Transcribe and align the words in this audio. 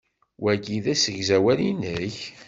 Wagi 0.43 0.77
d 0.83 0.85
asegzawal-nnek? 0.93 2.17